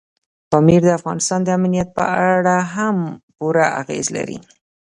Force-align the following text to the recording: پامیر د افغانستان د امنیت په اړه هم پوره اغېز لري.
پامیر 0.51 0.81
د 0.85 0.89
افغانستان 0.99 1.39
د 1.43 1.49
امنیت 1.57 1.89
په 1.97 2.03
اړه 2.33 2.55
هم 2.75 2.97
پوره 3.35 3.65
اغېز 3.81 4.05
لري. 4.17 4.37